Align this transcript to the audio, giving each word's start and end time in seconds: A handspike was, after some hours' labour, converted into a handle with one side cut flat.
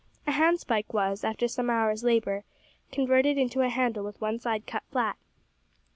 A 0.25 0.31
handspike 0.31 0.93
was, 0.95 1.23
after 1.23 1.47
some 1.47 1.69
hours' 1.69 2.03
labour, 2.03 2.43
converted 2.91 3.37
into 3.37 3.61
a 3.61 3.69
handle 3.69 4.03
with 4.03 4.19
one 4.19 4.39
side 4.39 4.65
cut 4.65 4.81
flat. 4.89 5.15